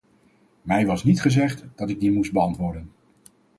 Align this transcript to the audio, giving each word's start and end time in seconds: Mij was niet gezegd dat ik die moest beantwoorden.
Mij 0.61 0.85
was 0.85 1.03
niet 1.03 1.21
gezegd 1.21 1.65
dat 1.75 1.89
ik 1.89 1.99
die 1.99 2.11
moest 2.11 2.31
beantwoorden. 2.31 2.91